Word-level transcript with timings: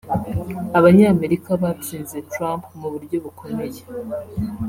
Abanyamerika 0.77 1.49
batsinze 1.61 2.17
Trump 2.31 2.63
mu 2.79 2.87
buryo 2.93 3.15
bukomeye 3.25 3.81